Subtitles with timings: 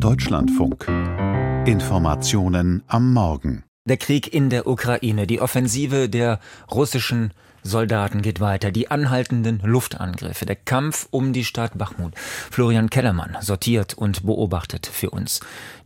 [0.00, 0.86] Deutschlandfunk.
[1.66, 3.64] Informationen am Morgen.
[3.84, 6.38] Der Krieg in der Ukraine, die Offensive der
[6.70, 7.32] russischen
[7.64, 12.12] Soldaten geht weiter, die anhaltenden Luftangriffe, der Kampf um die Stadt Bachmut.
[12.16, 15.40] Florian Kellermann sortiert und beobachtet für uns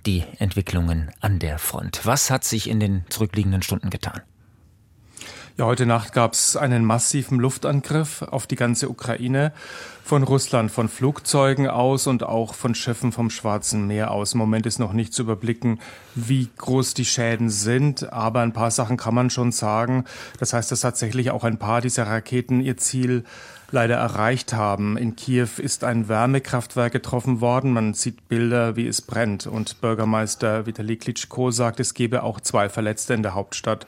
[0.04, 2.04] die Entwicklungen an der Front.
[2.04, 4.20] Was hat sich in den zurückliegenden Stunden getan?
[5.58, 9.52] Ja, heute Nacht gab es einen massiven Luftangriff auf die ganze Ukraine
[10.02, 14.32] von Russland, von Flugzeugen aus und auch von Schiffen vom Schwarzen Meer aus.
[14.32, 15.78] Im Moment ist noch nicht zu überblicken,
[16.14, 20.04] wie groß die Schäden sind, aber ein paar Sachen kann man schon sagen.
[20.40, 23.22] Das heißt, dass tatsächlich auch ein paar dieser Raketen ihr Ziel
[23.70, 24.96] leider erreicht haben.
[24.96, 27.72] In Kiew ist ein Wärmekraftwerk getroffen worden.
[27.72, 29.46] Man sieht Bilder, wie es brennt.
[29.46, 33.86] Und Bürgermeister Vitali Klitschko sagt, es gebe auch zwei Verletzte in der Hauptstadt.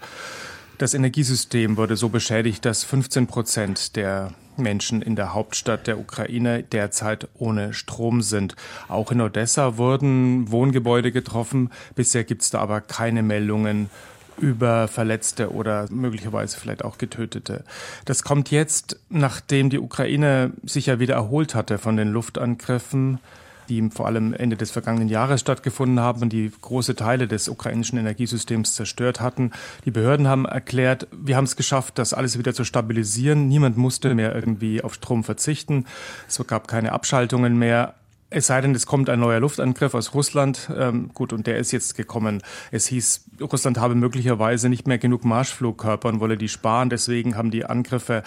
[0.78, 6.64] Das Energiesystem wurde so beschädigt, dass 15 Prozent der Menschen in der Hauptstadt der Ukraine
[6.64, 8.56] derzeit ohne Strom sind.
[8.88, 11.70] Auch in Odessa wurden Wohngebäude getroffen.
[11.94, 13.88] Bisher gibt es da aber keine Meldungen
[14.38, 17.64] über Verletzte oder möglicherweise vielleicht auch Getötete.
[18.04, 23.20] Das kommt jetzt, nachdem die Ukraine sich ja wieder erholt hatte von den Luftangriffen
[23.68, 27.98] die vor allem Ende des vergangenen Jahres stattgefunden haben und die große Teile des ukrainischen
[27.98, 29.52] Energiesystems zerstört hatten.
[29.84, 33.48] Die Behörden haben erklärt, wir haben es geschafft, das alles wieder zu stabilisieren.
[33.48, 35.86] Niemand musste mehr irgendwie auf Strom verzichten.
[36.28, 37.94] Es gab keine Abschaltungen mehr.
[38.34, 40.68] Es sei denn, es kommt ein neuer Luftangriff aus Russland.
[40.76, 42.42] Ähm, gut, und der ist jetzt gekommen.
[42.72, 46.90] Es hieß, Russland habe möglicherweise nicht mehr genug Marschflugkörper und wolle die sparen.
[46.90, 48.24] Deswegen haben die Angriffe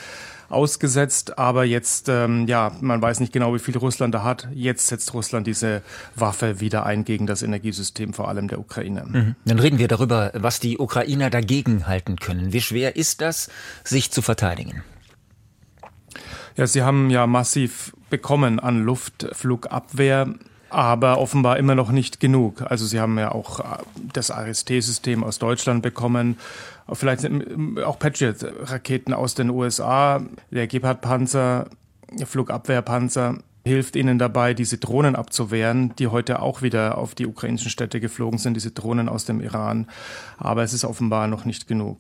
[0.47, 1.38] ausgesetzt.
[1.38, 4.47] Aber jetzt, ähm, ja, man weiß nicht genau, wie viel Russland da hat.
[4.53, 5.81] Jetzt setzt Russland diese
[6.16, 9.03] Waffe wieder ein gegen das Energiesystem, vor allem der Ukraine.
[9.05, 9.36] Mhm.
[9.44, 12.53] Dann reden wir darüber, was die Ukrainer dagegen halten können.
[12.53, 13.49] Wie schwer ist das,
[13.83, 14.83] sich zu verteidigen?
[16.55, 20.27] Ja, sie haben ja massiv bekommen an Luftflugabwehr
[20.69, 22.61] aber offenbar immer noch nicht genug.
[22.61, 23.83] Also sie haben ja auch äh,
[24.14, 26.38] das AST-System aus Deutschland bekommen,
[26.91, 27.27] vielleicht
[27.83, 30.21] auch Patriot-Raketen aus den USA,
[30.52, 31.70] der Gepard-Panzer,
[32.26, 38.00] Flugabwehrpanzer hilft ihnen dabei, diese Drohnen abzuwehren, die heute auch wieder auf die ukrainischen Städte
[38.00, 39.88] geflogen sind, diese Drohnen aus dem Iran.
[40.38, 42.00] Aber es ist offenbar noch nicht genug.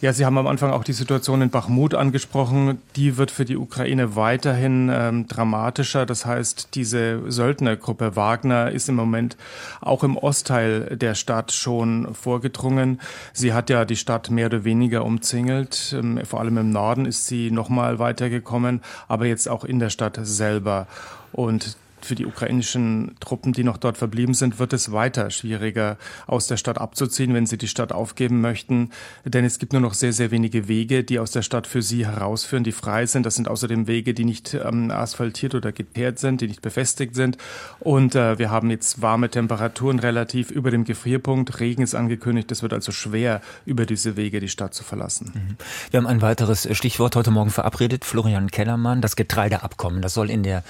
[0.00, 2.78] Ja, Sie haben am Anfang auch die Situation in Bachmut angesprochen.
[2.96, 6.06] Die wird für die Ukraine weiterhin ähm, dramatischer.
[6.06, 9.36] Das heißt, diese Söldnergruppe Wagner ist im Moment
[9.80, 13.00] auch im Ostteil der Stadt schon vorgedrungen.
[13.32, 15.94] Sie hat ja die Stadt mehr oder weniger umzingelt.
[15.98, 19.90] Ähm, vor allem im Norden ist sie noch mal weitergekommen, aber jetzt auch in der
[19.90, 20.86] Stadt selber.
[21.32, 26.46] Und für die ukrainischen Truppen, die noch dort verblieben sind, wird es weiter schwieriger, aus
[26.46, 28.90] der Stadt abzuziehen, wenn sie die Stadt aufgeben möchten.
[29.24, 32.06] Denn es gibt nur noch sehr, sehr wenige Wege, die aus der Stadt für sie
[32.06, 33.26] herausführen, die frei sind.
[33.26, 37.38] Das sind außerdem Wege, die nicht ähm, asphaltiert oder geteert sind, die nicht befestigt sind.
[37.80, 41.60] Und äh, wir haben jetzt warme Temperaturen relativ über dem Gefrierpunkt.
[41.60, 42.50] Regen ist angekündigt.
[42.52, 45.32] Es wird also schwer, über diese Wege die Stadt zu verlassen.
[45.34, 45.56] Mhm.
[45.90, 48.04] Wir haben ein weiteres Stichwort heute Morgen verabredet.
[48.04, 50.02] Florian Kellermann, das Getreideabkommen.
[50.02, 50.64] Das soll in der,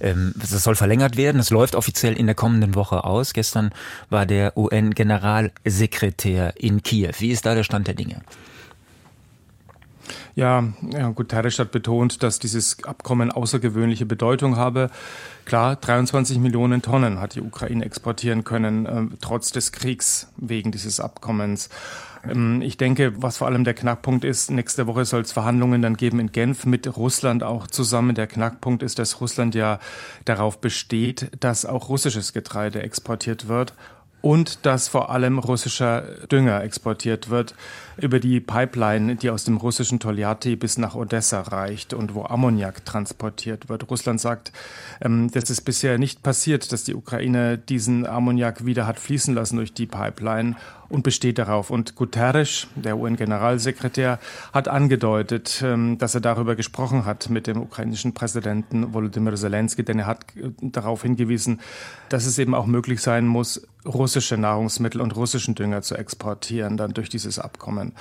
[0.00, 1.38] ähm, das soll soll verlängert werden.
[1.38, 3.34] Es läuft offiziell in der kommenden Woche aus.
[3.34, 3.72] Gestern
[4.08, 7.12] war der UN-Generalsekretär in Kiew.
[7.18, 8.22] Wie ist da der Stand der Dinge?
[10.34, 14.90] Ja, ja, Guterres hat betont, dass dieses Abkommen außergewöhnliche Bedeutung habe.
[15.44, 21.00] Klar, 23 Millionen Tonnen hat die Ukraine exportieren können, äh, trotz des Kriegs wegen dieses
[21.00, 21.68] Abkommens.
[22.24, 25.96] Ähm, ich denke, was vor allem der Knackpunkt ist, nächste Woche soll es Verhandlungen dann
[25.98, 28.14] geben in Genf mit Russland auch zusammen.
[28.14, 29.80] Der Knackpunkt ist, dass Russland ja
[30.24, 33.74] darauf besteht, dass auch russisches Getreide exportiert wird
[34.22, 37.54] und dass vor allem russischer Dünger exportiert wird
[37.98, 42.84] über die Pipeline, die aus dem russischen Toljatti bis nach Odessa reicht und wo Ammoniak
[42.84, 43.90] transportiert wird.
[43.90, 44.52] Russland sagt,
[45.00, 49.56] ähm, das ist bisher nicht passiert, dass die Ukraine diesen Ammoniak wieder hat fließen lassen
[49.56, 50.56] durch die Pipeline
[50.92, 51.70] und besteht darauf.
[51.70, 54.18] Und Guterres, der UN-Generalsekretär,
[54.52, 60.00] hat angedeutet, ähm, dass er darüber gesprochen hat mit dem ukrainischen Präsidenten Volodymyr Zelensky, denn
[60.00, 61.60] er hat äh, darauf hingewiesen,
[62.10, 66.94] dass es eben auch möglich sein muss, russische Nahrungsmittel und russischen Dünger zu exportieren, dann
[66.94, 67.94] durch dieses Abkommen.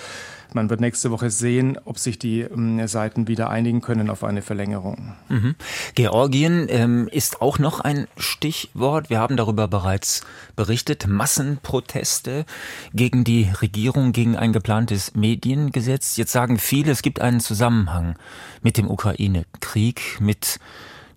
[0.54, 4.42] Man wird nächste Woche sehen, ob sich die ähm, Seiten wieder einigen können auf eine
[4.42, 5.14] Verlängerung.
[5.30, 5.56] Mhm.
[5.96, 9.10] Georgien ähm, ist auch noch ein Stichwort.
[9.10, 10.26] Wir haben darüber bereits
[10.58, 11.08] berichtet.
[11.08, 12.46] Massenproteste
[12.94, 16.18] gegen die Regierung, gegen ein geplantes Mediengesetz.
[16.18, 18.16] Jetzt sagen viele, es gibt einen Zusammenhang
[18.62, 20.60] mit dem Ukraine-Krieg, mit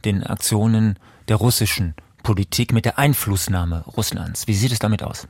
[0.04, 4.46] den Aktionen der russischen Politik, mit der Einflussnahme Russlands.
[4.46, 5.28] Wie sieht es damit aus?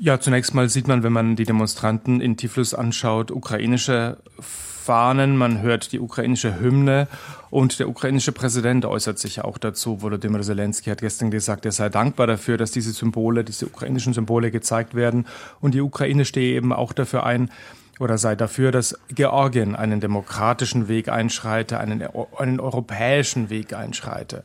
[0.00, 5.60] Ja, zunächst mal sieht man, wenn man die Demonstranten in Tiflis anschaut, ukrainische Fahnen, man
[5.60, 7.08] hört die ukrainische Hymne
[7.50, 10.00] und der ukrainische Präsident äußert sich auch dazu.
[10.00, 14.52] Volodymyr Zelensky hat gestern gesagt, er sei dankbar dafür, dass diese Symbole, diese ukrainischen Symbole
[14.52, 15.26] gezeigt werden
[15.60, 17.50] und die Ukraine stehe eben auch dafür ein,
[17.98, 22.04] oder sei dafür, dass Georgien einen demokratischen Weg einschreite, einen,
[22.36, 24.44] einen europäischen Weg einschreite.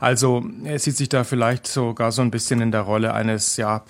[0.00, 3.82] Also er sieht sich da vielleicht sogar so ein bisschen in der Rolle eines, ja,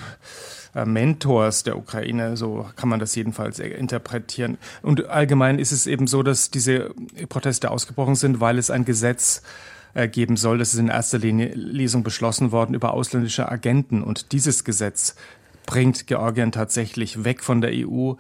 [0.85, 4.59] Mentors der Ukraine, so kann man das jedenfalls interpretieren.
[4.83, 6.91] Und allgemein ist es eben so, dass diese
[7.29, 9.43] Proteste ausgebrochen sind, weil es ein Gesetz
[9.95, 10.59] äh, geben soll.
[10.59, 14.03] Das ist in erster Linie Lesung beschlossen worden über ausländische Agenten.
[14.03, 15.15] Und dieses Gesetz
[15.67, 18.15] bringt Georgien tatsächlich weg von der EU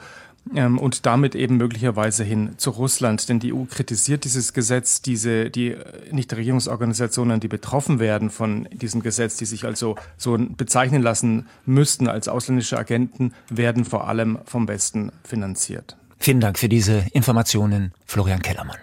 [0.54, 3.28] ähm, und damit eben möglicherweise hin zu Russland.
[3.28, 5.76] Denn die EU kritisiert dieses Gesetz, diese, die
[6.10, 12.28] Nichtregierungsorganisationen, die betroffen werden von diesem Gesetz, die sich also so bezeichnen lassen müssten als
[12.28, 15.96] ausländische Agenten, werden vor allem vom Westen finanziert.
[16.18, 18.78] Vielen Dank für diese Informationen, Florian Kellermann.